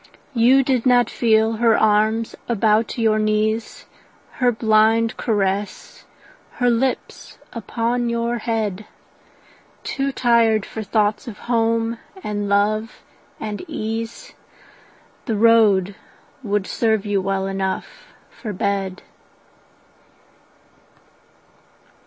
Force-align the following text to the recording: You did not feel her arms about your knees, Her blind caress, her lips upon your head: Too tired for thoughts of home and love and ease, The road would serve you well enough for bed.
You 0.33 0.63
did 0.63 0.87
not 0.87 1.11
feel 1.11 1.57
her 1.57 1.77
arms 1.77 2.35
about 2.49 2.97
your 2.97 3.19
knees, 3.19 3.85
Her 4.39 4.51
blind 4.51 5.15
caress, 5.15 6.05
her 6.53 6.71
lips 6.71 7.37
upon 7.53 8.09
your 8.09 8.39
head: 8.39 8.87
Too 9.83 10.11
tired 10.11 10.65
for 10.65 10.81
thoughts 10.81 11.27
of 11.27 11.37
home 11.37 11.99
and 12.23 12.49
love 12.49 13.03
and 13.39 13.63
ease, 13.67 14.33
The 15.27 15.35
road 15.37 15.93
would 16.41 16.65
serve 16.65 17.05
you 17.05 17.21
well 17.21 17.45
enough 17.45 18.07
for 18.31 18.53
bed. 18.53 19.03